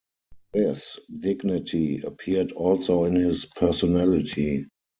This 0.53 0.97
dignity 1.13 2.01
appeared 2.03 2.53
also 2.53 3.03
in 3.03 3.13
his 3.13 3.45
personality. 3.45 4.65